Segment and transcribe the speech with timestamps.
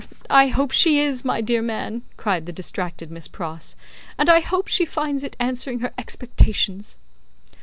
[0.31, 3.75] I hope she is, my dear man," cried the distracted Miss Pross,
[4.17, 6.97] "and I hope she finds it answering her expectations."